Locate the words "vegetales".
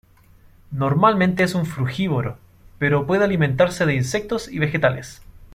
4.57-5.21